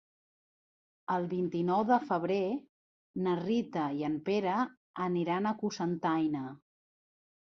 [1.15, 2.37] El vint-i-nou de febrer
[3.25, 4.55] na Rita i en Pere
[5.09, 6.43] aniran a Cocentaina.